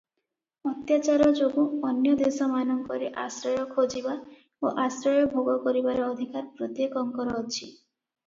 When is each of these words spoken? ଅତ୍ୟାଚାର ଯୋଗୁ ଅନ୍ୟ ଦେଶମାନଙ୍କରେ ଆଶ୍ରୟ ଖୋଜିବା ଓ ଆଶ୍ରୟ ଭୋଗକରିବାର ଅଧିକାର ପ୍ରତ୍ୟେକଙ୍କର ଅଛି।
ଅତ୍ୟାଚାର 0.69 1.25
ଯୋଗୁ 1.39 1.65
ଅନ୍ୟ 1.89 2.13
ଦେଶମାନଙ୍କରେ 2.21 3.09
ଆଶ୍ରୟ 3.23 3.67
ଖୋଜିବା 3.75 4.15
ଓ 4.15 4.71
ଆଶ୍ରୟ 4.87 5.29
ଭୋଗକରିବାର 5.37 6.09
ଅଧିକାର 6.15 6.49
ପ୍ରତ୍ୟେକଙ୍କର 6.63 7.37
ଅଛି। 7.43 7.63